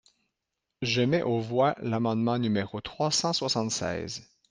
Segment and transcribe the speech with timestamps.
[0.81, 4.25] Je mets aux voix l’amendement numéro trois cent soixante-seize.